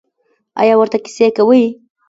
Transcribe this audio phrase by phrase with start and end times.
[0.61, 1.63] ایا ورته کیسې کوئ؟